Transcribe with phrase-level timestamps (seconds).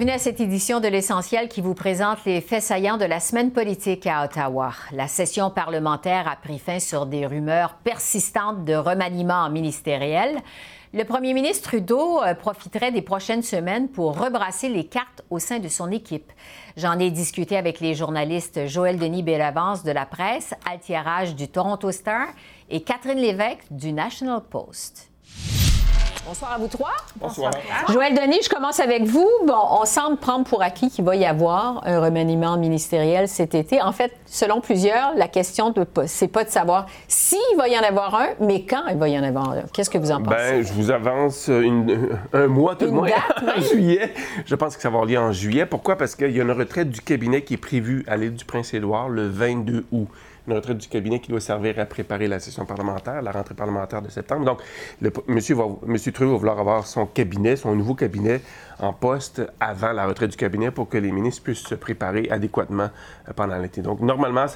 [0.00, 3.50] Bienvenue à cette édition de l'Essentiel qui vous présente les faits saillants de la semaine
[3.50, 4.72] politique à Ottawa.
[4.92, 10.38] La session parlementaire a pris fin sur des rumeurs persistantes de remaniement ministériel.
[10.94, 15.58] Le premier ministre Trudeau euh, profiterait des prochaines semaines pour rebrasser les cartes au sein
[15.58, 16.32] de son équipe.
[16.78, 21.92] J'en ai discuté avec les journalistes Joël Denis Bellavance de la presse, Altiérage du Toronto
[21.92, 22.28] Star
[22.70, 25.09] et Catherine Lévesque du National Post.
[26.30, 26.92] Bonsoir à vous trois.
[27.16, 27.50] Bonsoir.
[27.88, 29.28] Joël Denis, je commence avec vous.
[29.48, 33.82] Bon, on semble prendre pour acquis qu'il va y avoir un remaniement ministériel cet été.
[33.82, 37.82] En fait, selon plusieurs, la question de c'est pas de savoir s'il va y en
[37.82, 39.62] avoir un, mais quand il va y en avoir un.
[39.72, 40.36] Qu'est-ce que vous en pensez?
[40.36, 44.14] Ben, je vous avance un mois tout le moins, en juillet.
[44.46, 45.66] Je pense que ça va avoir lieu en juillet.
[45.66, 45.96] Pourquoi?
[45.96, 49.08] Parce qu'il y a une retraite du cabinet qui est prévue à l'île du Prince-Édouard
[49.08, 50.06] le 22 août
[50.46, 54.02] une retraite du cabinet qui doit servir à préparer la session parlementaire, la rentrée parlementaire
[54.02, 54.44] de septembre.
[54.44, 54.60] Donc,
[55.00, 58.40] le, Trudeau va vouloir avoir son cabinet, son nouveau cabinet
[58.78, 62.90] en poste avant la retraite du cabinet pour que les ministres puissent se préparer adéquatement
[63.28, 63.82] euh, pendant l'été.
[63.82, 64.46] Donc, normalement,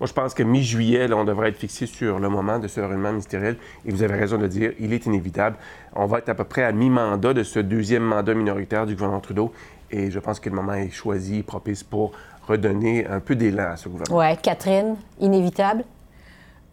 [0.00, 3.12] moi, je pense que mi-juillet, on devrait être fixé sur le moment de ce réunion
[3.12, 3.56] ministériel.
[3.86, 5.56] Et vous avez raison de dire, il est inévitable.
[5.94, 9.20] On va être à peu près à mi-mandat de ce deuxième mandat minoritaire du gouvernement
[9.20, 9.52] Trudeau.
[9.90, 12.12] Et je pense que le moment est choisi, propice pour
[12.46, 14.18] redonner un peu d'élan à ce gouvernement.
[14.18, 15.84] Oui, Catherine, inévitable?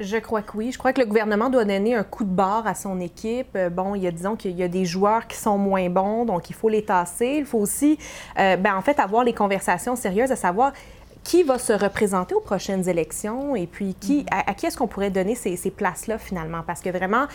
[0.01, 0.71] Je crois que oui.
[0.71, 3.55] Je crois que le gouvernement doit donner un coup de barre à son équipe.
[3.55, 6.25] Euh, bon, il y a, disons qu'il y a des joueurs qui sont moins bons,
[6.25, 7.35] donc il faut les tasser.
[7.37, 7.99] Il faut aussi,
[8.39, 10.73] euh, ben, en fait, avoir les conversations sérieuses à savoir
[11.23, 14.43] qui va se représenter aux prochaines élections et puis qui, mm-hmm.
[14.47, 16.61] à, qui est-ce qu'on pourrait donner ces, places-là finalement?
[16.65, 17.25] Parce que vraiment,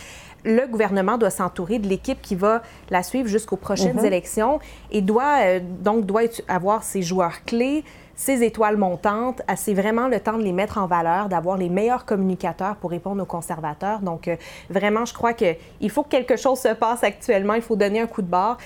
[0.45, 4.07] le gouvernement doit s'entourer de l'équipe qui va la suivre jusqu'aux prochaines mm-hmm.
[4.07, 7.85] élections et doit euh, donc doit avoir ses joueurs clés,
[8.17, 12.07] ces étoiles montantes, c'est vraiment le temps de les mettre en valeur, d'avoir les meilleurs
[12.07, 14.01] communicateurs pour répondre aux conservateurs.
[14.01, 14.37] Donc, euh,
[14.71, 17.53] vraiment, je crois qu'il faut que quelque chose se passe actuellement.
[17.53, 18.57] Il faut donner un coup de barre.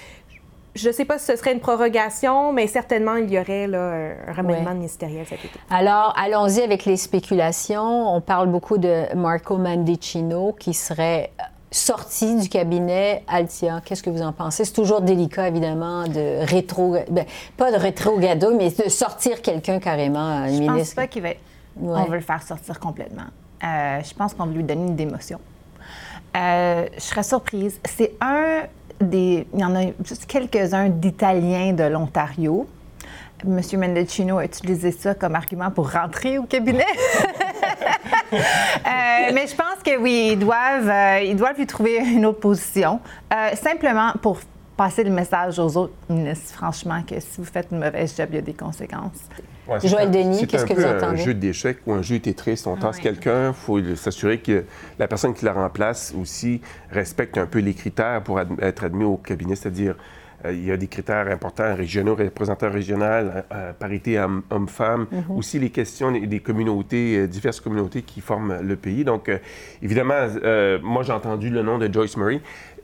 [0.75, 4.13] Je ne sais pas si ce serait une prorogation, mais certainement, il y aurait là,
[4.29, 5.59] un remaniement ministériel cet été.
[5.69, 8.15] Alors, allons-y avec les spéculations.
[8.15, 11.33] On parle beaucoup de Marco Mandicino qui serait
[11.73, 13.81] sortie du cabinet Altia.
[13.85, 14.65] Qu'est-ce que vous en pensez?
[14.65, 16.97] C'est toujours délicat, évidemment, de rétro...
[17.11, 17.25] Ben,
[17.57, 20.75] pas de rétrogado, mais de sortir quelqu'un carrément, Je ministre.
[20.77, 21.31] pense pas qu'il va...
[21.83, 23.27] On veut le faire sortir complètement.
[23.65, 25.41] Euh, je pense qu'on veut lui donner une démotion.
[26.37, 27.81] Euh, je serais surprise.
[27.85, 28.63] C'est un
[29.01, 32.69] Il y en a juste quelques-uns d'Italiens de l'Ontario.
[33.47, 33.61] M.
[33.79, 36.87] Mendocino a utilisé ça comme argument pour rentrer au cabinet.
[38.33, 42.39] Euh, mais je pense que oui, ils doivent, euh, ils doivent lui trouver une autre
[42.39, 43.01] position.
[43.33, 44.39] Euh, simplement pour
[44.77, 48.37] passer le message aux autres ministres, franchement, que si vous faites une mauvaise job, il
[48.37, 49.29] y a des conséquences.
[49.85, 50.99] Joël Denis, qu'est-ce que vous entendez?
[51.01, 52.63] C'est un jeu d'échecs ou un jeu Tetris.
[52.67, 54.65] On tasse quelqu'un, il faut s'assurer que
[54.99, 56.61] la personne qui la remplace aussi
[56.91, 59.97] respecte un peu les critères pour être admis au cabinet, c'est-à-dire
[60.45, 65.37] euh, il y a des critères importants régionaux, représentants régionaux, euh, euh, parité homme-femme, mhm.
[65.37, 69.05] aussi les questions des communautés, diverses communautés qui forment le pays.
[69.05, 69.31] Donc,
[69.83, 70.27] évidemment,
[70.83, 72.41] moi, j'ai entendu le nom de Joyce Murray.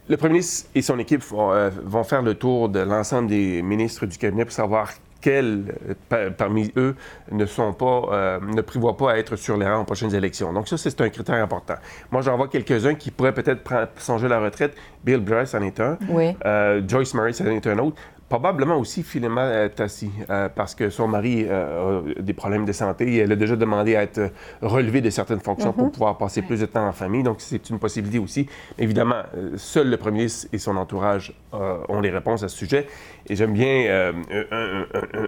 [0.09, 4.17] Le premier ministre et son équipe vont faire le tour de l'ensemble des ministres du
[4.19, 5.75] cabinet pour savoir quels
[6.13, 6.95] euh, parmi eux
[7.31, 10.53] ne sont pas, euh, ne prévoient pas à être sur les rangs aux prochaines élections.
[10.53, 11.75] Donc ça, c'est un critère important.
[12.11, 13.63] Moi, j'en vois quelques-uns qui pourraient peut-être
[13.99, 14.77] songer à la retraite.
[15.05, 15.99] Bill Bryce en est un.
[16.09, 16.37] Oui.
[16.45, 17.97] Euh, Joyce Murray en est un autre.
[18.29, 23.09] Probablement aussi Philema Tassi, euh, parce que son mari euh, a des problèmes de santé
[23.09, 24.33] et elle a déjà demandé à être
[24.63, 25.93] relevée de certaines fonctions pour mhm.
[25.93, 27.23] pouvoir passer plus de temps en famille.
[27.23, 28.49] Donc, c'est une possibilité aussi.
[28.81, 32.87] Évidemment, euh, seul le premier ministre et son entourage ont les réponses à ce sujet.
[33.29, 34.13] Et j'aime bien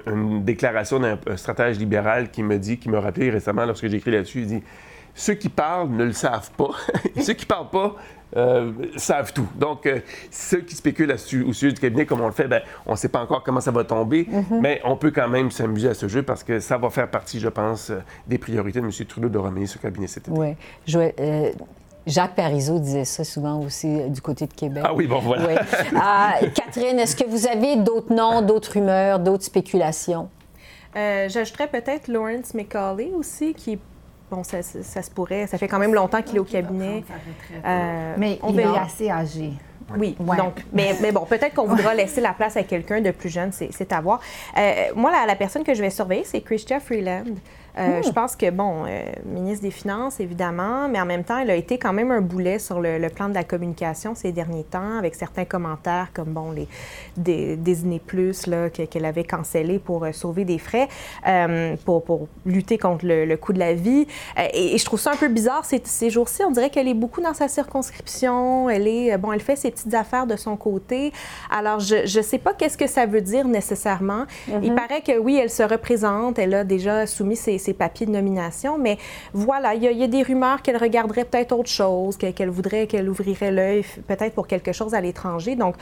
[0.07, 4.11] une déclaration d'un stratège libéral qui me dit, qui me rappelé récemment lorsque j'ai écrit
[4.11, 4.63] là-dessus, il dit
[5.19, 6.71] ceux qui parlent ne le savent pas.
[7.21, 7.97] ceux qui parlent pas
[8.37, 9.49] euh, savent tout.
[9.57, 9.99] Donc, euh,
[10.31, 13.09] ceux qui spéculent au sujet du cabinet, comme on le fait, ben, on ne sait
[13.09, 14.61] pas encore comment ça va tomber, mhm.
[14.61, 17.41] mais on peut quand même s'amuser à ce jeu parce que ça va faire partie,
[17.41, 17.99] je pense, euh,
[18.29, 18.93] des priorités de M.
[19.09, 20.39] Trudeau de remanier ce cabinet cet été.
[20.39, 20.55] Oui.
[22.07, 24.83] Jacques Parizeau disait ça souvent aussi du côté de Québec.
[24.87, 25.47] Ah oui, bon, voilà.
[25.47, 26.49] Oui.
[26.55, 30.31] Catherine, est-ce que vous avez d'autres noms, d'autres rumeurs, d'autres spéculations?
[30.95, 33.79] J'ajouterais peut-être Lawrence McCauley aussi, qui
[34.31, 35.47] bon, ça, se pourrait.
[35.47, 37.05] Ça fait quand même longtemps qu'il est au cabinet.
[37.65, 39.53] Euh, mais il est assez âgé.
[39.97, 43.31] Oui, donc, mais, mais bon, peut-être qu'on voudra laisser la place à quelqu'un de plus
[43.31, 44.21] jeune, c'est à voir.
[44.59, 47.25] Euh, moi, la, la, personne que je vais surveiller, c'est Christian Freeland.
[47.79, 48.05] Euh, hmm.
[48.05, 51.55] Je pense que, bon, euh, ministre des Finances, évidemment, mais en même temps, elle a
[51.55, 55.15] été quand même un boulet sur le, plan de la communication ces derniers temps, avec
[55.15, 56.69] certains commentaires comme, bon, les
[57.17, 57.57] des,
[58.07, 60.89] Plus, là, qu'elle avait cancellé pour euh, sauver des frais,
[61.85, 64.07] pour, pour, lutter contre le, le, coût de la vie.
[64.55, 66.43] Et, je trouve ça un peu bizarre ces, jours-ci.
[66.45, 68.71] On dirait qu'elle est beaucoup dans sa circonscription.
[68.71, 71.13] Elle est, bon, elle fait ses petites affaires de son côté.
[71.51, 74.25] Alors, je ne sais pas qu'est-ce que ça veut dire nécessairement.
[74.49, 74.75] Il mm-hmm.
[74.75, 78.79] paraît que, oui, elle se représente, elle a déjà soumis ses papiers de nomination.
[78.79, 78.99] Mais
[79.33, 82.87] voilà, il y, il y a des rumeurs qu'elle regarderait peut-être autre chose, qu'elle voudrait,
[82.87, 85.57] qu'elle ouvrirait l'œil peut-être pour quelque chose à l'étranger.
[85.57, 85.77] Donc,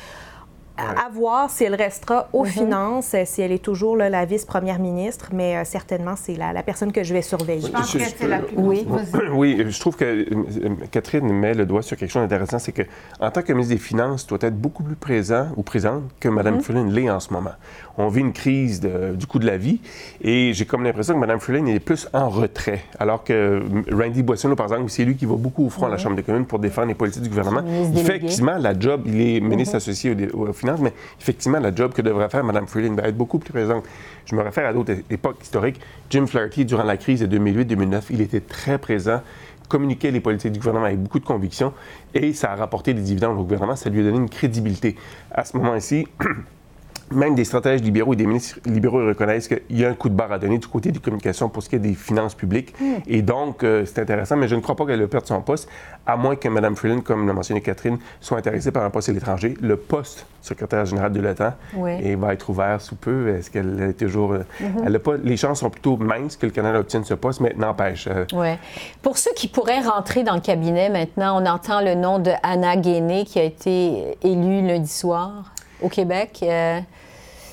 [0.78, 2.50] à voir si elle restera aux mhm.
[2.50, 6.92] finances, euh, si elle est toujours la vice-première ministre, mais euh, certainement, c'est la, personne
[6.92, 7.66] que je vais surveiller.
[7.66, 8.86] Je pense que c'est la plus oui.
[9.32, 12.82] oui, je trouve que euh, Catherine met le doigt sur quelque chose d'intéressant, c'est que
[13.20, 16.28] en tant que ministre des Finances, tu dois être beaucoup plus présent ou présente que
[16.28, 17.52] Mme mm l'est en ce moment.
[17.96, 19.80] On vit une crise du coût de la vie
[20.20, 24.56] et j'ai comme l'impression que Mme Freeland est plus en retrait, alors que Randy Boissonneau,
[24.56, 25.88] par exemple, c'est lui qui va beaucoup au front mm -hmm.
[25.88, 26.02] à la mhm.
[26.02, 27.62] Chambre des communes pour défendre les politiques du gouvernement.
[27.94, 29.82] Il fait quasiment la job, il est ministre mhm.
[29.82, 33.16] associé aux, aux finances mais effectivement, la job que devrait faire Mme Freeland va être
[33.16, 33.84] beaucoup plus présente.
[34.24, 35.80] Je me réfère à d'autres époques historiques.
[36.10, 39.20] Jim Flaherty, durant la crise de 2008-2009, il était très présent
[39.68, 41.72] communiquait les politiques du gouvernement avec beaucoup de conviction
[42.14, 44.96] et ça a rapporté des dividendes au gouvernement, ça lui a donné une crédibilité.
[45.32, 46.06] À ce moment-ci,
[47.10, 50.14] même des stratèges libéraux et des ministres libéraux reconnaissent qu'il y a un coup de
[50.14, 52.74] barre à donner du côté des communications pour ce qui est des finances publiques.
[52.80, 52.96] Hmm.
[53.06, 55.68] Et donc, euh, c'est intéressant, mais je ne crois pas qu'elle va perdre son poste,
[56.06, 59.12] à moins que Mme Freeland, comme l'a mentionné Catherine, soit intéressée par un poste à
[59.12, 59.54] l'étranger.
[59.60, 62.14] Le poste secrétaire général de l'OTAN oui.
[62.14, 63.28] va être ouvert sous peu.
[63.36, 64.32] Est-ce qu'elle est toujours...
[64.32, 64.82] Euh, mm-hmm.
[64.86, 65.16] Elle a pas...
[65.22, 68.08] Les chances sont plutôt minces que le Canada obtienne ce poste, mais n'empêche.
[68.08, 68.56] Euh,
[69.02, 72.76] pour ceux qui pourraient rentrer dans le cabinet maintenant, on entend le nom de Anna
[72.76, 76.40] Guéné qui a été élue lundi soir au Québec.
[76.42, 76.80] Euh,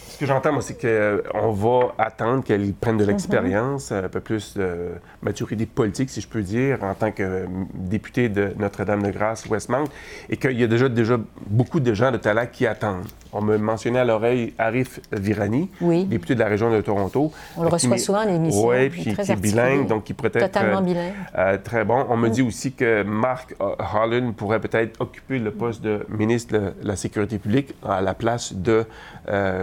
[0.09, 4.09] Ce que j'entends, moi, c'est qu'on euh, va attendre qu'elle prenne de l'expérience, euh, un
[4.09, 4.91] peu plus de
[5.21, 9.85] maturité politique, si je peux dire, en tant que député de Notre-Dame-de-Grâce, Westmount,
[10.29, 11.17] et qu'il y a déjà, déjà
[11.47, 15.69] beaucoup de gens de talent qui attendent on me mentionnait à l'oreille Arif Virani,
[16.05, 17.31] député de la région de Toronto.
[17.57, 18.67] On le euh, reçoit souvent à l'émission.
[18.67, 21.13] Oui, puis qui est bilingue, donc qui pourrait être totalement euh, bilingue.
[21.37, 22.05] Euh, très bon.
[22.09, 26.73] On me dit aussi que Mark Holland pourrait peut-être occuper le poste de ministre de
[26.83, 28.85] la Sécurité publique à la place de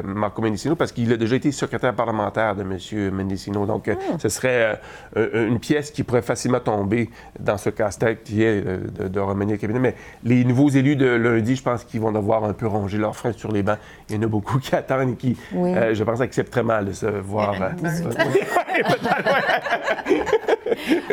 [0.04, 3.14] Marco Mendicino, parce qu'il a déjà été secrétaire parlementaire de M.
[3.14, 3.66] Mendicino.
[3.66, 4.18] Donc, ah.
[4.18, 4.80] ce serait
[5.16, 9.58] une pièce qui pourrait facilement tomber dans ce casse-tête qui est de, de remanier le
[9.58, 9.78] cabinet.
[9.78, 9.94] Mais
[10.24, 13.32] les nouveaux élus de lundi, je pense qu'ils vont devoir un peu ronger leurs freins
[13.32, 13.78] sur les eh ben,
[14.08, 16.86] il y en a beaucoup qui attendent et qui, euh, je pense, acceptent très mal
[16.86, 17.54] de se voir.
[17.60, 18.10] Euh, euh,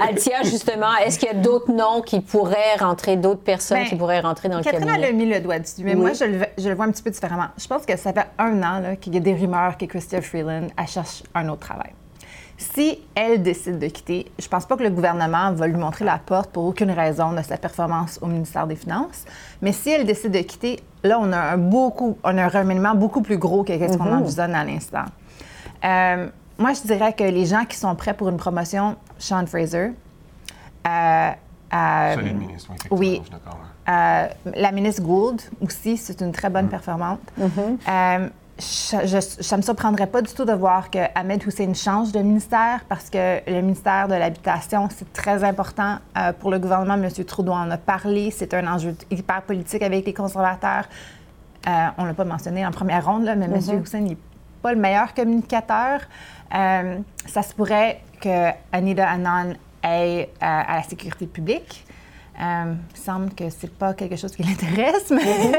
[0.02, 3.88] Altia, ah, justement, est-ce qu'il y a d'autres noms qui pourraient rentrer, d'autres personnes ben,
[3.88, 5.08] qui pourraient rentrer dans Catherine le cabinet?
[5.08, 7.48] Catherine a mis le doigt dessus, mais moi, je le, vois un petit peu différemment.
[7.58, 10.68] Je pense que ça fait un an qu'il y a des rumeurs que Christia Freeland
[10.78, 11.92] elle cherche un autre travail.
[12.58, 16.06] Si elle décide de quitter, je ne pense pas que le gouvernement va lui montrer
[16.06, 19.26] la porte pour aucune raison de sa performance au ministère des Finances.
[19.62, 22.18] Mais si elle décide de quitter, là, on a un, beaucoup,
[22.96, 24.18] beaucoup plus gros que ce qu'on mm-hmm.
[24.18, 25.06] envisionne à l'instant.
[25.86, 26.28] Euh,
[26.58, 29.92] moi, je dirais que les gens qui sont prêts pour une promotion, Sean Fraser,
[30.88, 31.32] euh,
[32.90, 33.22] oui,
[33.90, 36.70] euh, la ministre Gould aussi, c'est une très bonne mmh.
[36.70, 37.20] performante.
[37.40, 42.20] Mm-hmm ça ne me surprendrait pas du tout de voir que Ahmed Hussein change de
[42.20, 46.96] ministère parce que le ministère de l'Habitation, c'est très important euh, pour le gouvernement.
[46.96, 47.10] M.
[47.26, 48.32] Trudeau en a parlé.
[48.32, 50.86] C'est un enjeu hyper politique avec les conservateurs.
[51.68, 53.46] Euh, on ne l'a pas mentionné en première ronde, mais.
[53.46, 53.52] M.
[53.54, 53.84] Mhm.
[53.84, 54.18] Hussein n'est
[54.62, 56.02] pas le meilleur communicateur.
[56.56, 56.98] Euh,
[57.28, 61.86] ça se pourrait que Anita Annan aille à la sécurité publique.
[62.40, 65.24] Euh, il semble que c'est pas quelque chose qui l'intéresse, mais...
[65.24, 65.56] Mhm.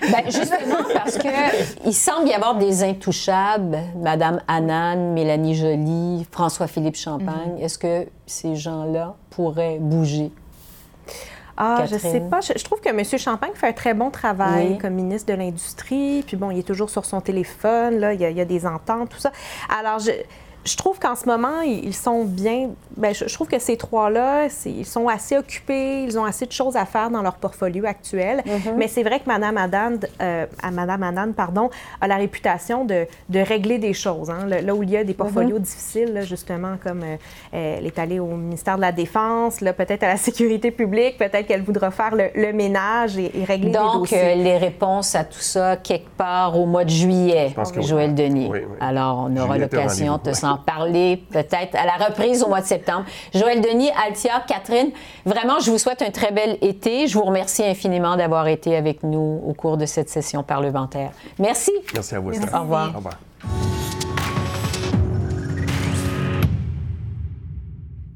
[0.10, 6.96] Ben, justement, parce que il semble y avoir des intouchables, Madame Annan, Mélanie Joly, François-Philippe
[6.96, 7.56] Champagne.
[7.56, 7.62] Mhm.
[7.62, 10.32] Est-ce que ces gens-là pourraient bouger?
[11.58, 11.98] Ah, Catherine?
[11.98, 12.40] je sais pas.
[12.40, 13.04] Je, trouve que M.
[13.18, 16.24] Champagne fait un très bon travail comme ministre de l'Industrie.
[16.26, 18.46] Puis bon, il est toujours sur son téléphone, là, il y a, il y a
[18.46, 19.32] des ententes, tout ça.
[19.78, 20.12] Alors, je
[20.68, 22.70] je trouve qu'en ce moment, ils sont bien.
[22.96, 26.76] bien je, trouve que ces trois-là, ils sont assez occupés, ils ont assez de choses
[26.76, 28.42] à faire dans leur portfolio actuel.
[28.46, 28.74] Mm-hmm.
[28.76, 31.70] Mais c'est vrai que Madame Adan, euh, Madame Adan, pardon,
[32.00, 34.30] a la réputation de, régler des choses.
[34.30, 34.46] Hein.
[34.46, 35.16] Là où il y a des mm-hmm.
[35.16, 37.16] portfolios difficiles, justement, comme euh,
[37.78, 41.62] elle est allée au ministère de la Défense, peut-être à la sécurité publique, peut-être qu'elle
[41.62, 44.34] voudra faire le, ménage et, régler Donc, des dossiers.
[44.34, 48.14] Donc, les réponses à tout ça, quelque part au mois de juillet, Joël.
[48.14, 48.48] Denis.
[48.50, 48.60] Oui.
[48.80, 53.04] Alors, on aura l'occasion de s'en parler peut-être à la reprise au mois de septembre.
[53.34, 54.90] Joël Denis, Altia, Catherine,
[55.24, 57.06] vraiment, je vous souhaite un très bel été.
[57.06, 61.10] Je vous remercie infiniment d'avoir été avec nous au cours de cette session parlementaire.
[61.38, 61.72] Merci.
[61.94, 62.30] Merci à vous.
[62.30, 62.90] Au revoir.
[62.94, 63.27] Au revoir.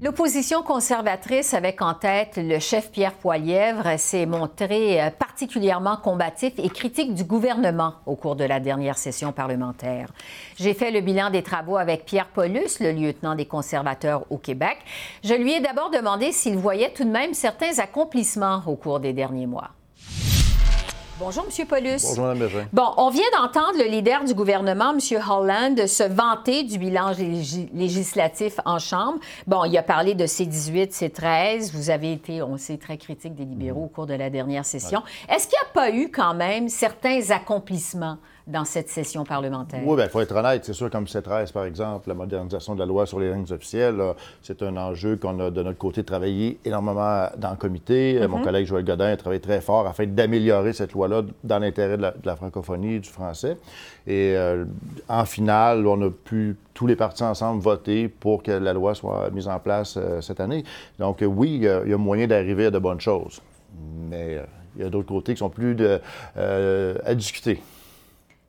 [0.03, 6.69] L'opposition conservatrice, avec en tête le chef Pierre Poilièvre, s'est montré euh, particulièrement combatif et
[6.71, 10.09] critique du gouvernement au cours de la dernière session parlementaire.
[10.57, 14.79] J'ai fait le bilan des travaux avec Pierre Paulus, le lieutenant des conservateurs au Québec.
[15.23, 19.13] Je lui ai d'abord demandé s'il voyait tout de même certains accomplissements au cours des
[19.13, 19.71] derniers mois.
[21.25, 21.67] Bonjour, M.
[21.69, 22.03] Paulus.
[22.03, 22.67] Bonjour, Mme Berger.
[22.73, 25.21] Bon, on vient d'entendre le leader du gouvernement, M.
[25.31, 27.13] Holland, se vanter du bilan
[27.73, 29.21] législatif en Chambre.
[29.47, 31.71] Bon, il a parlé de C-18, C-13.
[31.75, 35.05] Vous avez été, on sait, très critique des libéraux au cours de la dernière session.
[35.29, 39.81] Est-ce qu'il n'y a pas eu quand même certains accomplissements dans cette session parlementaire?
[39.85, 40.65] Oui, bien, il faut être honnête.
[40.65, 44.01] C'est sûr, comme C13, par exemple, la modernisation de la loi sur les lignes officielles,
[44.43, 48.21] c'est un enjeu qu'on a, de notre côté, travaillé énormément dans le comité.
[48.21, 48.45] Euh, mon mhm.
[48.45, 52.37] collègue Joël Godin a travaillé très fort afin d'améliorer cette loi-là dans l'intérêt de, la,
[52.37, 53.57] francophonie et du français.
[54.07, 54.65] Et euh,
[55.09, 59.31] en finale, on a pu, tous les partis ensemble, voter pour que la loi soit
[59.31, 60.65] mise en place euh, cette année.
[60.99, 63.41] Donc, oui, il y, a moyen d'arriver à de bonnes choses.
[64.11, 64.41] Mais
[64.77, 66.01] il y a d'autres côtés qui sont plus de,
[66.37, 67.61] à discuter.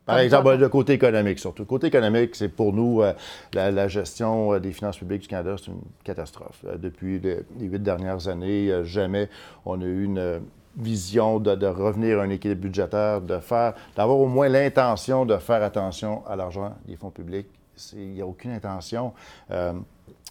[0.06, 1.62] Par exemple, le côté économique surtout.
[1.62, 3.12] Le côté économique, c'est pour nous, euh,
[3.54, 6.62] la, gestion euh, des finances publiques du Canada, c'est une catastrophe.
[6.66, 9.30] Euh, depuis les, huit dernières années, jamais
[9.64, 10.40] on a eu une
[10.76, 15.62] vision de, revenir à un équilibre budgétaire, de faire, d'avoir au moins l'intention de faire
[15.62, 17.46] attention à l'argent des fonds publics.
[17.94, 19.12] Il n'y a aucune intention.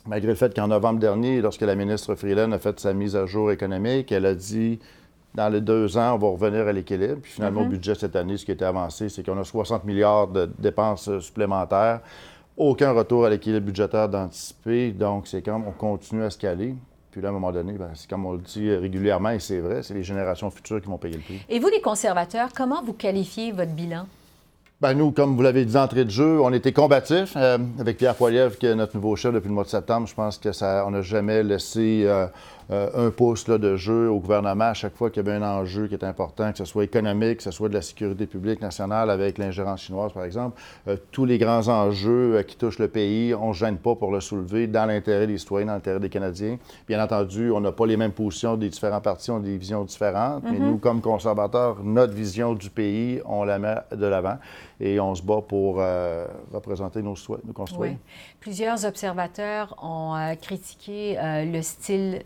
[0.06, 3.26] malgré le fait qu'en novembre dernier, lorsque la ministre Freeland a fait sa mise à
[3.26, 4.80] jour économique, elle a dit
[5.36, 7.20] dans les deux ans, on va revenir à l'équilibre.
[7.22, 7.72] Puis finalement, au mhm.
[7.72, 11.20] budget cette année, ce qui a été avancé, c'est qu'on a 60 milliards de dépenses
[11.20, 12.02] supplémentaires.
[12.56, 14.92] Aucun retour à l'équilibre budgétaire d'anticiper.
[14.92, 16.76] Donc, c'est comme on continue à se caler.
[17.10, 19.60] Puis là, à un moment donné, ben, c'est comme on le dit régulièrement, et c'est
[19.60, 21.46] vrai, c'est les générations futures qui vont payer le prix.
[21.48, 24.08] Et vous, les conservateurs, comment vous qualifiez votre bilan?
[24.82, 28.16] Bien, nous, comme vous l'avez dit d'entrée de jeu, on était combatifs euh, avec Pierre
[28.16, 30.08] Poilievre, qui est notre nouveau chef depuis le mois de septembre.
[30.08, 32.26] Je pense que ça, on n'a jamais laissé euh,
[32.72, 35.88] euh, un pouce de jeu au gouvernement à chaque fois qu'il y avait un enjeu
[35.88, 39.10] qui est important, que ce soit économique, que ce soit de la sécurité publique nationale
[39.10, 40.60] avec l'ingérence chinoise, par exemple.
[40.88, 44.12] Euh, tous les grands enjeux euh, qui touchent le pays, on ne gêne pas pour
[44.12, 46.58] le soulever dans l'intérêt des citoyens, dans l'intérêt des Canadiens.
[46.88, 49.84] Bien entendu, on n'a pas les mêmes positions des différents partis, on a des visions
[49.84, 50.66] différentes, mais mhm.
[50.66, 54.38] nous, comme conservateurs, notre vision du pays, on la met de l'avant
[54.80, 55.78] et on se bat pour
[56.52, 57.16] représenter nos,
[57.46, 57.98] nos concitoyens.
[58.40, 62.24] Plusieurs observateurs ont critiqué le style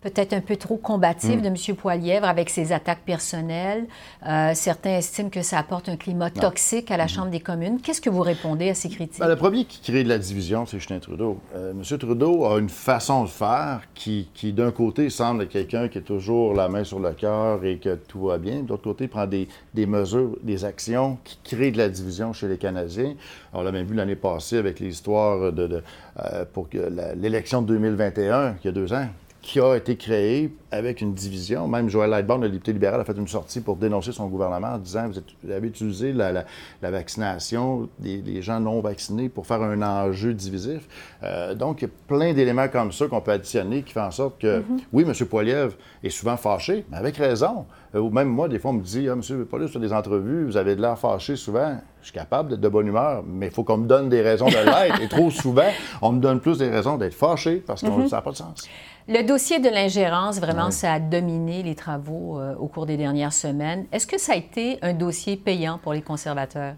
[0.00, 1.42] peut-être un peu trop combatif mm.
[1.42, 1.76] de M.
[1.76, 3.86] Poilièvre avec ses attaques personnelles.
[4.26, 7.08] Euh, certains estiment que ça apporte un climat toxique à la mm-hmm.
[7.08, 7.80] Chambre des communes.
[7.80, 9.20] Qu'est-ce que vous répondez à ces critiques?
[9.20, 11.38] Ben, le premier qui crée de la division, c'est Justin Trudeau.
[11.54, 11.98] Euh, M.
[11.98, 16.02] Trudeau a une façon de faire qui, qui d'un côté, semble être quelqu'un qui est
[16.02, 18.60] toujours la main sur le cœur et que tout va bien.
[18.62, 22.48] D'autre côté, il prend des, des, mesures, des actions qui créent de la division chez
[22.48, 23.14] les Canadiens.
[23.52, 25.82] On l'a même vu l'année passée avec l'histoire de, de
[26.24, 26.68] euh, pour
[27.16, 29.06] l'élection de 2021, il y a deux ans
[29.42, 31.66] qui a été créé avec une division.
[31.66, 34.78] Même Joël Lightbourne, le député libéral, a fait une sortie pour dénoncer son gouvernement en
[34.78, 36.44] disant vous, avez utilisé la,
[36.82, 40.86] vaccination des, gens non vaccinés pour faire un enjeu divisif.
[41.22, 44.10] Euh, donc, il y a plein d'éléments comme ça qu'on peut additionner qui font en
[44.10, 44.80] sorte que, mm-hmm.
[44.92, 45.26] oui, M.
[45.26, 47.66] Poiliev est souvent fâché, mais avec raison.
[47.94, 49.44] Euh, ou même moi, des fois, on me dit ah, M.
[49.46, 51.78] Poiliev, sur des entrevues, vous avez de l'air fâché souvent.
[52.00, 54.46] Je suis capable d'être de bonne humeur, mais il faut qu'on me donne des raisons
[54.46, 55.00] de l'être.
[55.02, 55.70] Et trop souvent,
[56.00, 58.08] on me donne plus des raisons d'être fâché parce que mm-hmm.
[58.08, 58.68] ça n'a pas de sens.
[59.08, 63.32] Le dossier de l'ingérence, vraiment, ça a dominé les travaux euh, au cours des dernières
[63.32, 63.86] semaines.
[63.92, 66.74] Est-ce que ça a été un dossier payant pour les conservateurs?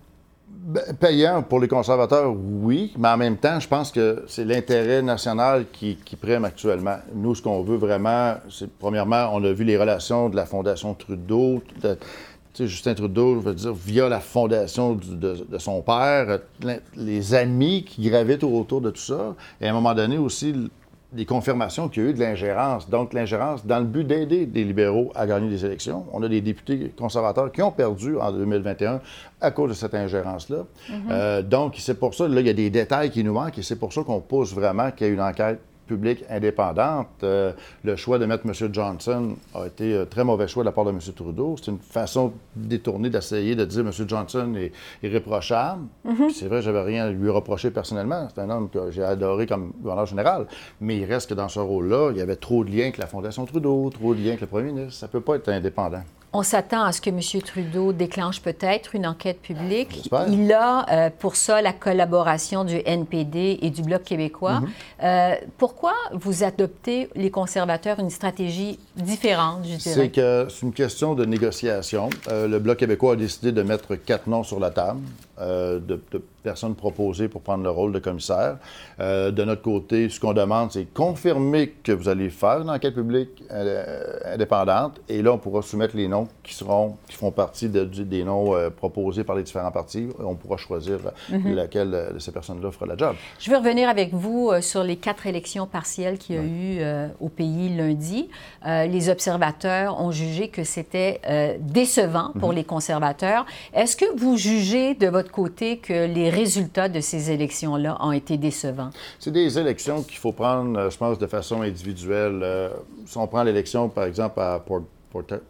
[0.49, 5.03] Ben, payant pour les conservateurs, oui, mais en même temps, je pense que c'est l'intérêt
[5.03, 6.97] national qui, qui, prime actuellement.
[7.15, 10.95] Nous, ce qu'on veut vraiment, c'est premièrement, on a vu les relations de la Fondation
[10.95, 11.63] Trudeau.
[11.83, 11.99] De,
[12.55, 16.39] Justin Trudeau, je veux dire, via la fondation de, de, son père,
[16.95, 20.55] les amis qui gravitent autour de tout ça, et à un moment donné aussi
[21.13, 22.89] des confirmations qu'il y a eu de l'ingérence.
[22.89, 26.07] Donc, l'ingérence dans le but d'aider les libéraux à gagner des élections.
[26.13, 29.01] On a des députés conservateurs qui ont perdu en 2021
[29.41, 30.59] à cause de cette ingérence-là.
[30.59, 30.95] Mm-hmm.
[31.11, 33.63] Euh, donc, c'est pour ça, là, il y a des détails qui nous manquent et
[33.63, 35.61] c'est pour ça qu'on pousse vraiment qu'il y ait une enquête
[35.93, 37.09] publique indépendante.
[37.23, 37.53] Euh,
[37.85, 38.73] le choix de mettre M.
[38.73, 40.99] Johnson a été un très mauvais choix de la part de M.
[41.15, 41.57] Trudeau.
[41.59, 43.93] C'est une façon détournée d'essayer de dire M.
[44.09, 44.73] Johnson est
[45.03, 45.83] irréprochable.
[46.07, 46.31] Mm-hmm.
[46.31, 48.29] C'est vrai, j'avais rien à lui reprocher personnellement.
[48.35, 50.47] C'est un homme que j'ai adoré comme gouverneur général.
[50.81, 53.07] Mais il reste que dans ce rôle-là, il y avait trop de liens avec la
[53.07, 54.95] Fondation Trudeau, trop de liens avec le premier ministre.
[54.95, 56.03] Ça ne peut pas être indépendant.
[56.35, 57.21] On s'attend à ce que M.
[57.43, 60.11] Trudeau déclenche peut-être une enquête publique.
[60.29, 64.61] Il a euh, pour ça la collaboration du NPD et du Bloc québécois.
[64.61, 64.69] Mhm.
[65.03, 69.95] Euh, pourquoi vous adoptez, les conservateurs, une stratégie différente, je dirais?
[69.95, 72.09] C'est que c'est une question de négociation.
[72.29, 75.01] Euh, le Bloc québécois a décidé de mettre quatre noms sur la table,
[75.43, 76.01] de,
[76.43, 78.59] personnes proposées pour prendre le rôle de commissaire.
[79.01, 82.95] Euh, de notre côté, ce qu'on demande, c'est confirmer que vous allez faire une enquête
[82.95, 85.01] publique euh, indépendante.
[85.09, 88.71] Et là, on pourra soumettre les noms qui seront, qui font partie des noms euh,
[88.71, 90.09] proposés par les différents partis.
[90.19, 90.99] On pourra choisir
[91.31, 91.55] mhm.
[91.55, 93.15] laquelle de ces personnes-là fera la job.
[93.39, 97.29] Je veux revenir avec vous sur les quatre élections partielles qu'il y a eu au
[97.29, 98.29] pays lundi.
[98.65, 101.21] les observateurs ont jugé que c'était
[101.61, 102.57] décevant pour mhm.
[102.57, 103.47] les conservateurs.
[103.75, 108.37] Est-ce que vous jugez de votre côté que les résultats de ces élections-là ont été
[108.37, 108.91] décevants?
[109.19, 112.41] C'est des élections qu'il faut prendre, euh, je pense, de façon individuelle.
[112.43, 112.69] Euh,
[113.07, 114.83] si on prend l'élection, par exemple, à Port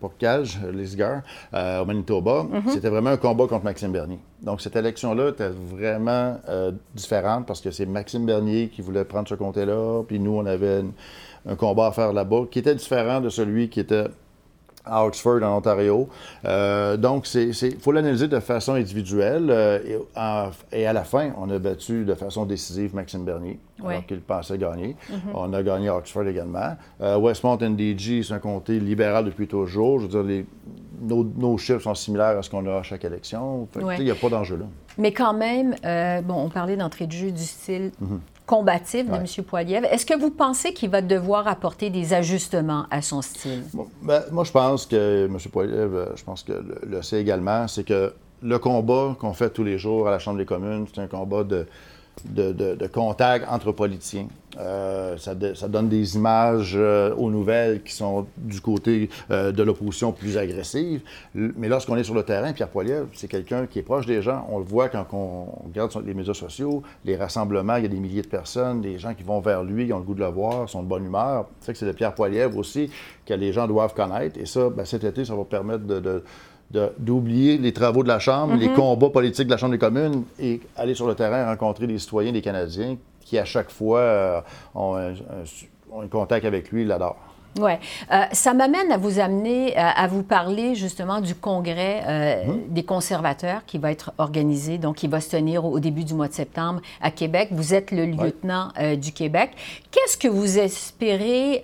[0.01, 1.23] Portage, Lisgar,
[1.55, 2.63] euh, au Manitoba, mhm.
[2.69, 4.19] c'était vraiment un combat contre Maxime Bernier.
[4.41, 6.37] Donc, cette élection-là était vraiment
[6.93, 10.83] différente parce que c'est Maxime Bernier qui voulait prendre ce comté-là, puis nous, on avait
[11.47, 14.07] un combat à faire là-bas qui était différent de celui qui était
[14.85, 16.09] à Oxford, en Ontario.
[16.45, 19.49] Euh, donc, il faut l'analyser de façon individuelle.
[19.51, 19.99] Euh,
[20.73, 24.59] et, à la fin, on a battu de façon décisive Maxime Bernier, alors qu'il pensait
[24.59, 24.97] gagner.
[25.11, 25.35] Mm-hmm.
[25.35, 26.77] On a gagné Oxford également.
[27.01, 30.01] Euh, Westmont NDG, c'est un comté libéral depuis toujours.
[30.01, 30.45] Je veux dire,
[31.01, 33.69] nos, chiffres sont similaires à ce qu'on a à chaque élection.
[33.99, 34.67] Il n'y a pas d'enjeu là.
[34.99, 35.75] Mais quand même,
[36.25, 39.27] bon, on parlait d'entrée de jeu du style mm-hmm combatif de M.
[39.45, 39.85] Poiliev.
[39.85, 43.63] Est-ce que vous pensez qu'il va devoir apporter des ajustements à son style?
[44.03, 45.39] Ben, moi, je pense que M.
[45.51, 49.51] Poiliev, euh, je pense que le, le sait également, c'est que le combat qu'on fait
[49.51, 51.67] tous les jours à la Chambre des communes, c'est un combat de
[52.25, 54.29] de, contact entre politiciens.
[54.59, 60.13] Euh, ça, donne des images euh, aux nouvelles qui sont du côté euh, de l'opposition
[60.13, 61.01] plus agressive.
[61.35, 64.47] Mais lorsqu'on est sur le terrain, Pierre Poilievre, c'est quelqu'un qui est proche des gens.
[64.51, 68.01] On le voit quand on regarde les médias sociaux, les rassemblements, il y a des
[68.01, 70.31] milliers de personnes, des gens qui vont vers lui, qui ont le goût de le
[70.31, 71.47] voir, sont de bonne humeur.
[71.61, 72.91] C'est que c'est de Pierre Poilievre aussi
[73.25, 74.39] que les gens doivent connaître.
[74.39, 76.23] Et ça, ben, cet été, ça va permettre de
[76.99, 78.75] d'oublier les travaux de la Chambre, les mhm.
[78.75, 82.33] combats politiques de la Chambre des communes et aller sur le terrain rencontrer des citoyens,
[82.33, 84.41] des Canadiens qui, à chaque fois, euh,
[84.75, 87.17] ont, un, contact avec lui, l'adorent.
[87.61, 87.73] Oui.
[88.11, 92.61] Euh, ça m'amène à vous amener, à, vous parler justement du congrès euh, mhm.
[92.69, 96.29] des conservateurs qui va être organisé, donc qui va se tenir au, début du mois
[96.29, 97.49] de septembre à Québec.
[97.51, 99.51] Vous êtes le lieutenant du Québec.
[99.91, 101.63] Qu'est-ce que vous espérez,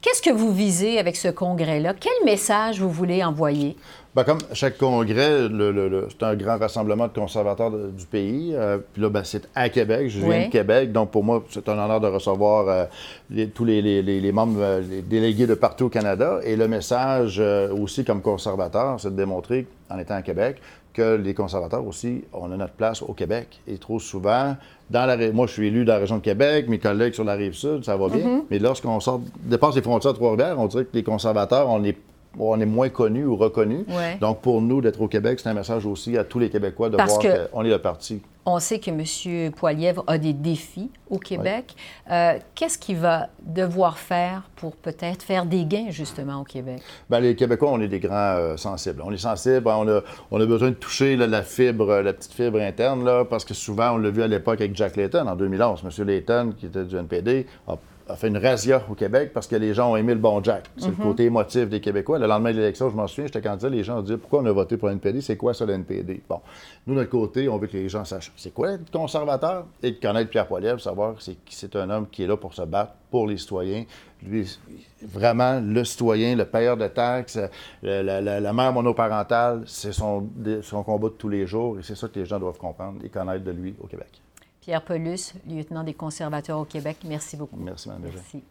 [0.00, 1.94] qu'est-ce que vous visez avec ce congrès-là?
[1.98, 3.76] Quel message vous voulez envoyer?
[4.14, 8.52] Ben, comme chaque congrès, c'est un grand rassemblement de conservateurs du pays.
[8.54, 10.08] Euh, puis là, ben, c'est à Québec.
[10.08, 10.92] Je viens de Québec.
[10.92, 15.48] Donc, pour moi, c'est un honneur de recevoir euh, tous les, membres, euh, les délégués
[15.48, 16.38] de partout au Canada.
[16.44, 20.60] Et le message aussi, comme conservateur, c'est de démontrer, en étant à Québec,
[20.92, 23.60] que les conservateurs aussi, on a notre place au Québec.
[23.66, 24.56] Et trop souvent,
[24.90, 27.34] dans la, moi, je suis élu dans la région de Québec, mes collègues sur la
[27.34, 28.24] rive sud, ça va bien.
[28.24, 28.42] Mm-hmm.
[28.48, 31.96] Mais lorsqu'on sort, dépasse les frontières de Trois-Rivières, on dirait que les conservateurs, on est
[32.38, 33.84] on est moins connu ou reconnu.
[34.20, 36.96] Donc, pour nous, d'être au Québec, c'est un message aussi à tous les Québécois de
[36.96, 38.20] voir qu'on est le parti.
[38.46, 39.52] On sait que M.
[39.52, 41.74] Poilievre a des défis au Québec.
[42.10, 46.82] Euh, qu'est-ce qu'il va devoir faire pour peut-être faire des gains, justement, au Québec?
[47.08, 49.00] Bien, les Québécois, on est des grands euh, sensibles.
[49.02, 52.60] On est sensibles, on a, on a besoin de toucher la fibre, la petite fibre
[52.60, 55.82] interne, là, parce que souvent, on l'a vu à l'époque avec Jack Layton en 2011.
[55.82, 56.06] M.
[56.06, 57.76] Layton, qui était du NPD, a
[58.08, 60.70] a fait une razzia au Québec parce que les gens ont aimé le bon Jack.
[60.76, 61.02] C'est le mhm.
[61.02, 62.18] côté émotif des Québécois.
[62.18, 64.46] Le lendemain de l'élection, je m'en souviens, j'étais candidat, les gens ont dit pourquoi on
[64.46, 66.22] a voté pour l'NPD, c'est quoi ça l'NPD?
[66.28, 66.40] Bon,
[66.86, 69.66] nous, de notre côté, on veut que les gens sachent c'est quoi être conservateur?
[69.82, 72.62] Et de connaître Pierre Poilievre, savoir que c'est un homme qui est là pour se
[72.62, 73.84] battre pour les citoyens.
[74.22, 74.58] Lui,
[75.02, 77.38] vraiment, le citoyen, le payeur de taxes,
[77.82, 80.28] la, mère monoparentale, c'est son,
[80.62, 83.08] son combat de tous les jours et c'est ça que les gens doivent comprendre et
[83.08, 84.23] connaître de lui au Québec.
[84.64, 87.58] Pierre Paulus, lieutenant des conservateurs au Québec, merci beaucoup.
[87.58, 88.42] Merci, Mme Merci.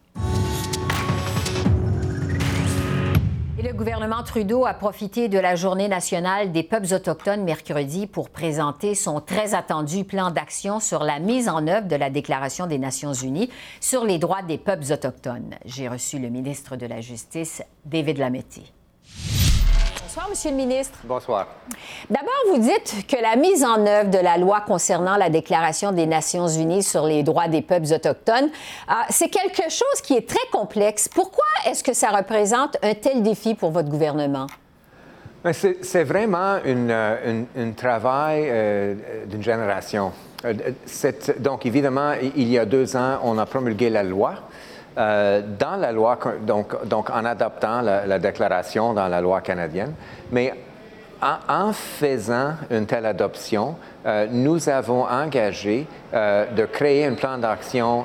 [3.58, 8.30] Et le gouvernement Trudeau a profité de la Journée nationale des peuples autochtones mercredi pour
[8.30, 12.78] présenter son très attendu plan d'action sur la mise en œuvre de la Déclaration des
[12.78, 13.50] Nations unies
[13.80, 15.56] sur les droits des peuples autochtones.
[15.64, 18.72] J'ai reçu le ministre de la Justice, David Lametti.
[20.14, 20.98] Bonsoir, Monsieur le ministre.
[21.02, 21.48] Bonsoir.
[22.08, 26.06] D'abord, vous dites que la mise en œuvre de la loi concernant la Déclaration des
[26.06, 30.46] Nations unies sur les droits des peuples autochtones, euh, c'est quelque chose qui est très
[30.52, 31.08] complexe.
[31.08, 34.46] Pourquoi est-ce que ça représente un tel défi pour votre gouvernement?
[35.42, 38.94] Ben, c'est vraiment euh, un travail euh,
[39.26, 40.12] d'une génération.
[41.40, 44.34] donc, évidemment, il y a deux ans, on a promulgué la loi.
[44.96, 49.92] Euh, dans la loi, donc, donc en adoptant la, déclaration dans la loi canadienne,
[50.30, 50.54] mais
[51.20, 53.76] en, faisant une telle adoption,
[54.06, 58.04] euh, nous avons engagé euh, de créer un plan d'action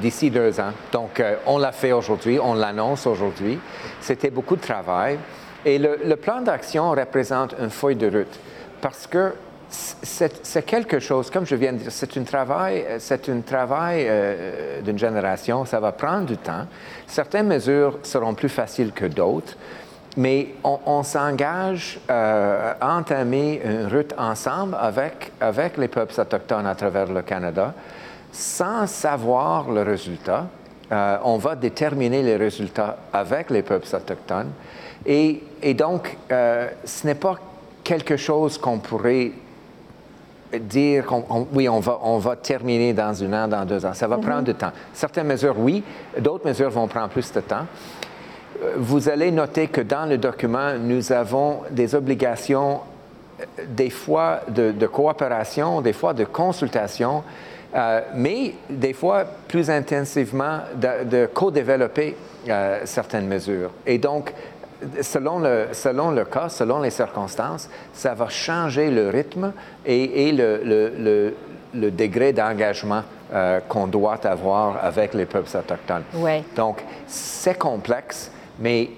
[0.00, 0.72] d'ici deux ans.
[0.90, 3.60] Donc, on l'a fait aujourd'hui, on l'annonce aujourd'hui.
[4.00, 5.16] C'était beaucoup de travail.
[5.64, 8.40] Et le, le plan d'action représente une feuille de route
[8.80, 9.34] parce que
[9.70, 14.80] c'est quelque chose, comme je viens de dire, c'est un travail, c'est un travail euh,
[14.80, 16.66] d'une génération, ça va prendre du temps.
[17.06, 19.56] Certaines mesures seront plus faciles que d'autres,
[20.16, 26.74] mais on, s'engage euh, à entamer une route ensemble avec, avec les peuples autochtones à
[26.74, 27.74] travers le Canada,
[28.32, 30.46] sans savoir le résultat.
[30.90, 34.50] Euh, on va déterminer les résultats avec les peuples autochtones.
[35.04, 37.36] Et, et donc, ce n'est pas
[37.84, 39.32] quelque chose qu'on pourrait
[40.56, 43.94] dire qu'on, oui, on va, on va terminer dans un an, dans deux ans.
[43.94, 44.22] Ça va mhm.
[44.22, 44.72] prendre du temps.
[44.92, 45.82] Certaines mesures, oui.
[46.18, 47.66] D'autres mesures vont prendre plus de temps.
[48.62, 52.80] Euh, vous allez noter que dans le document, nous avons des obligations,
[53.40, 57.22] euh, des fois de, coopération, des fois de consultation,
[57.74, 62.16] euh, mais des fois plus intensivement de, co-développer
[62.84, 63.70] certaines mesures.
[63.84, 64.32] Et donc,
[65.00, 69.52] selon le, selon le cas, selon les circonstances, ça va changer le rythme
[69.84, 71.34] et, le,
[71.74, 76.04] le, degré d'engagement euh, qu'on doit avoir avec les peuples autochtones.
[76.56, 78.90] Donc, c'est complexe, mais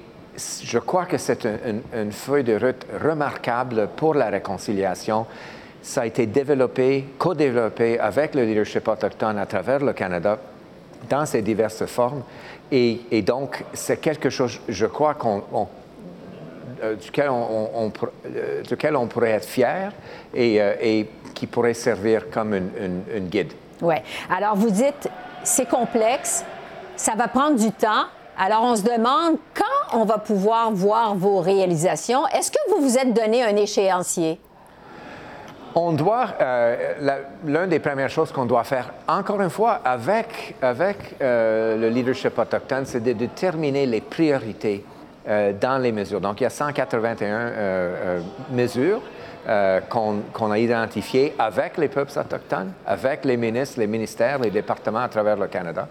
[0.63, 5.27] je crois que c'est une, feuille de route remarquable pour la réconciliation.
[5.83, 10.39] Ça a été développé, co-développé avec le leadership autochtone à travers le Canada
[11.09, 12.23] dans ses diverses formes.
[12.73, 15.17] Et, donc, c'est quelque chose, je crois,
[16.83, 17.91] euh, duquel, on,
[18.27, 19.93] euh, duquel, on, pourrait être fier
[20.33, 23.53] et, euh, et qui pourrait servir comme une, une guide.
[23.83, 23.97] Oui.
[24.31, 25.09] Alors, vous dites,
[25.43, 26.45] c'est complexe,
[26.97, 28.05] ça va prendre du temps.
[28.39, 32.27] Alors, on se demande quand on va pouvoir voir vos réalisations.
[32.29, 34.39] Est-ce que vous vous êtes donné un échéancier?
[35.75, 36.95] On doit, euh,
[37.45, 42.37] l'une des premières choses qu'on doit faire, encore une fois, avec, avec euh, le leadership
[42.39, 44.85] autochtone, c'est de déterminer les priorités
[45.29, 46.21] euh, dans les mesures.
[46.21, 47.53] Donc, il y a 181
[48.51, 49.01] mesures
[49.89, 55.09] qu'on a identifiées avec les peuples autochtones, avec les ministres, les ministères, les départements à
[55.09, 55.89] travers le Canada.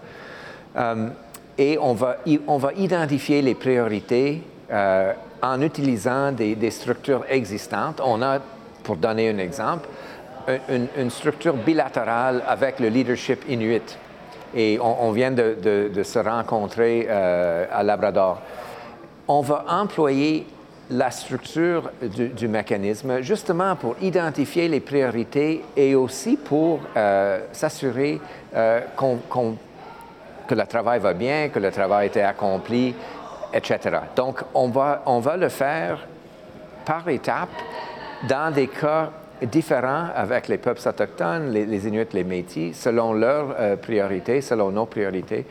[1.58, 8.00] et on va, on va identifier les priorités en utilisant des, des structures existantes.
[8.04, 8.38] On a
[8.82, 9.88] pour donner un exemple,
[10.96, 13.98] une, structure bilatérale avec le leadership inuit.
[14.54, 18.40] Et on, vient de, se rencontrer euh, à Labrador.
[19.28, 20.46] On va employer
[20.90, 28.20] la structure du, mécanisme justement pour identifier les priorités et aussi pour euh, s'assurer
[28.56, 28.80] euh,
[30.48, 32.92] que le travail va bien, que le travail a été accompli,
[33.54, 33.78] etc.
[34.16, 36.00] Donc, on va, on va le faire
[36.84, 37.48] par étapes
[38.28, 39.10] dans des cas
[39.42, 44.86] différents avec les peuples autochtones, les, Inuits, les Métis, selon leurs euh, priorités, selon nos
[44.86, 45.46] priorités.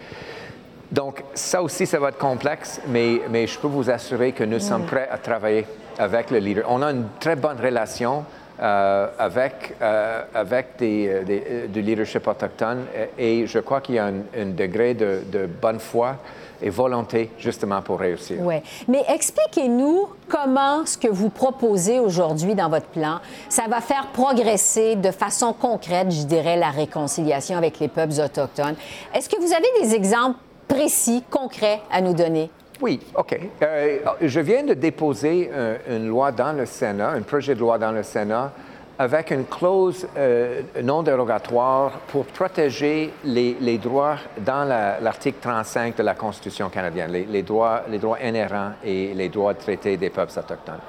[0.91, 4.59] Donc, ça aussi, ça va être complexe, mais, mais je peux vous assurer que nous
[4.59, 5.65] sommes prêts à travailler
[5.97, 6.65] avec le leader.
[6.67, 8.25] On a une très bonne relation
[8.59, 12.85] euh, avec, euh, avec des, du leadership autochtone
[13.17, 16.17] et, je crois qu'il y a un, degré de, de bonne foi
[16.61, 18.37] et volonté justement pour réussir.
[18.41, 18.55] Oui.
[18.87, 23.19] Mais expliquez-nous comment ce que vous proposez aujourd'hui dans votre plan,
[23.49, 28.75] ça va faire progresser de façon concrète, je dirais, la réconciliation avec les peuples autochtones.
[29.13, 32.49] Est-ce que vous avez des exemples précis, concrets à nous donner?
[32.81, 33.37] Oui, OK.
[33.61, 35.49] Euh, je viens de déposer
[35.89, 38.53] une loi dans le Sénat, un projet de loi dans le Sénat
[38.99, 46.15] avec une clause euh, non dérogatoire pour protéger les, droits dans l'article 35 de la
[46.15, 47.83] Constitution canadienne, les, droits,
[48.21, 50.81] inhérents et les droits traités des peuples autochtones.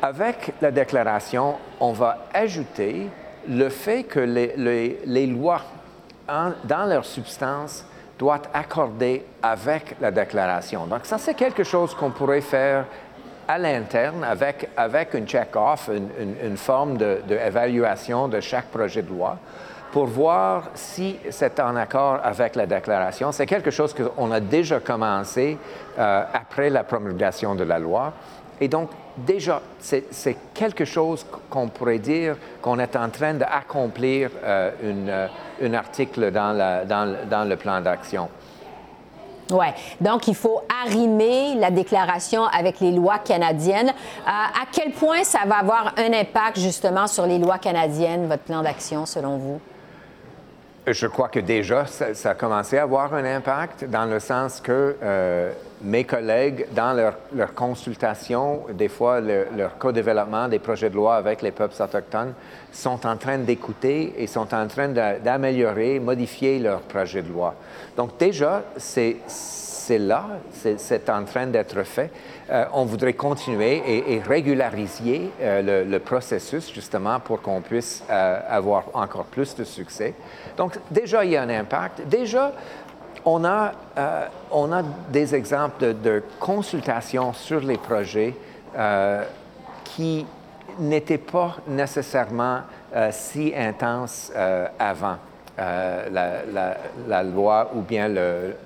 [0.00, 3.08] Avec la déclaration, on va ajouter
[3.46, 5.60] le fait que les, lois,
[6.26, 7.84] dans leur substance,
[8.18, 10.86] doivent accorder avec la déclaration.
[10.86, 12.86] Donc ça, c'est quelque chose qu'on pourrait faire
[13.48, 15.90] à l'interne avec, avec une check-off,
[16.42, 19.38] une, forme d'évaluation de, de, chaque projet de loi
[19.92, 23.30] pour voir si c'est en accord avec la déclaration.
[23.30, 25.58] C'est quelque chose qu'on a déjà commencé
[25.98, 28.12] euh, après la promulgation de la loi.
[28.58, 34.70] Et donc, déjà, c'est quelque chose qu'on pourrait dire qu'on est en train d'accomplir euh,
[34.82, 35.28] euh,
[35.62, 38.28] un article dans, la, dans le plan d'action.
[39.50, 39.66] Oui.
[40.00, 43.88] Donc, il faut arrimer la déclaration avec les lois canadiennes.
[43.88, 48.42] Euh, à quel point ça va avoir un impact justement sur les lois canadiennes, votre
[48.42, 49.60] plan d'action, selon vous?
[50.84, 54.96] Je crois que déjà, ça, a commencé à avoir un impact dans le sens que
[55.00, 61.14] euh, mes collègues, dans leur, leur consultation, des fois leur co-développement des projets de loi
[61.14, 62.34] avec les peuples autochtones,
[62.72, 67.54] sont en train d'écouter et sont en train d'améliorer, modifier leurs projets de loi.
[67.96, 69.18] Donc déjà, c'est
[69.82, 72.10] c'est là, c'est en train d'être fait.
[72.50, 73.82] Euh, on voudrait continuer
[74.14, 80.14] et, régulariser euh, le, processus justement pour qu'on puisse euh, avoir encore plus de succès.
[80.56, 82.02] Donc déjà, il y a un impact.
[82.06, 82.52] Déjà,
[83.24, 83.72] on a,
[84.50, 88.34] on a des exemples de, de consultation sur les projets
[89.84, 90.26] qui
[90.80, 92.62] n'étaient pas nécessairement
[93.12, 94.32] si intenses
[94.76, 95.18] avant
[95.56, 98.56] la, loi ou bien le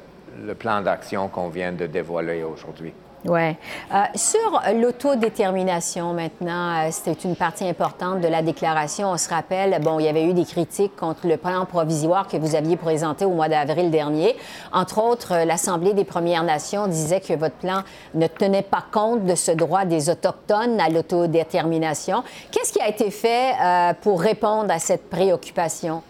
[0.54, 2.92] plan d'action qu'on vient de dévoiler aujourd'hui.
[3.28, 3.56] Oui.
[3.92, 9.10] Euh, sur l'autodétermination, maintenant, euh, c'était une partie importante de la déclaration.
[9.10, 12.36] On se rappelle, bon, il y avait eu des critiques contre le plan provisoire que
[12.36, 14.36] vous aviez présenté au mois d'avril dernier.
[14.72, 17.82] Entre autres, euh, l'Assemblée des Premières Nations disait que votre plan
[18.14, 22.22] ne tenait pas compte de ce droit des Autochtones à l'autodétermination.
[22.52, 23.54] Qu'est-ce qui a été fait
[24.02, 26.02] pour répondre à cette préoccupation?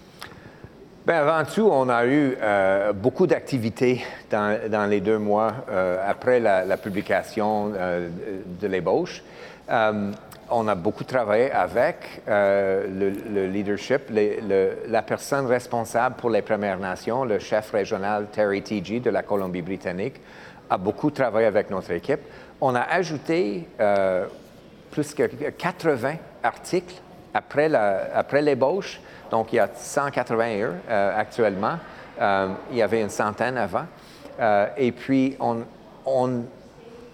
[1.06, 6.40] Bien, avant tout, on a eu euh, beaucoup d'activités dans, les deux mois euh, après
[6.40, 8.08] la, publication euh,
[8.60, 9.22] de l'ébauche.
[9.68, 14.10] on a beaucoup travaillé avec le, leadership,
[14.88, 18.98] la personne responsable pour les Premières Nations, le chef régional Terry T.G.
[18.98, 20.20] de la Colombie-Britannique,
[20.68, 22.22] a beaucoup travaillé avec notre équipe.
[22.60, 23.68] On a ajouté
[24.90, 26.96] plus que 80 articles
[27.36, 31.78] après l'ébauche donc, il y a 180 euh, actuellement.
[32.20, 33.86] Euh, il y avait une centaine avant.
[34.40, 35.64] Euh, et puis, on,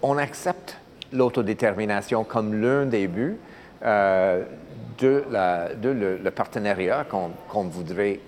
[0.01, 0.77] on, accepte
[1.11, 3.37] l'autodétermination comme l'un des buts
[3.81, 8.19] de, la, de le, partenariat qu'on voudrait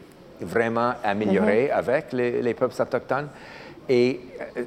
[0.41, 1.77] vraiment améliorer mm-hmm.
[1.77, 3.29] avec les, les, peuples autochtones.
[3.87, 4.19] Et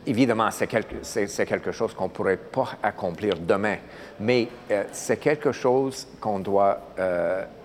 [0.06, 0.96] évidemment, c'est quelque,
[1.44, 3.76] quelque, chose qu'on ne pourrait pas accomplir demain,
[4.20, 4.48] mais
[4.92, 6.78] c'est quelque chose qu'on doit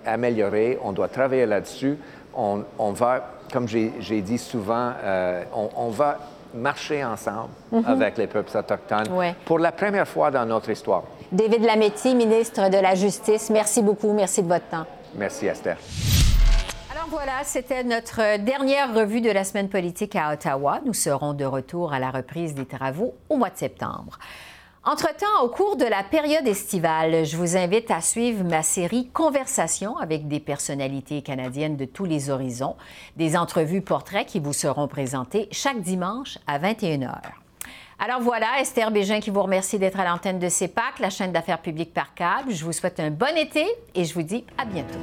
[0.06, 1.98] améliorer, on doit travailler là-dessus.
[2.36, 6.18] On, va, comme j'ai dit souvent, euh, on, va
[6.56, 7.86] marcher ensemble mhm.
[7.86, 9.08] avec les peuples autochtones
[9.46, 11.04] pour la première fois dans notre histoire.
[11.32, 14.13] David Lametti, ministre de la Justice, merci beaucoup.
[14.13, 14.86] Merci de votre temps.
[15.16, 15.78] Merci, Esther.
[17.13, 20.82] Voilà, c'était notre dernière revue de la semaine politique à Ottawa.
[20.84, 24.17] Nous serons de retour à la reprise des travaux au mois de septembre.
[24.84, 29.95] Entre-temps, au cours de la période estivale, je vous invite à suivre ma série Conversations
[29.99, 32.76] avec des personnalités canadiennes de tous les horizons,
[33.15, 37.19] des entrevues portraits qui vous seront présentées chaque dimanche à 21h.
[37.99, 41.62] Alors voilà, Esther Bégin qui vous remercie d'être à l'antenne de CEPAC, la chaîne d'affaires
[41.62, 42.52] publiques par câble.
[42.52, 44.97] Je vous souhaite un bon été et je vous dis à bientôt.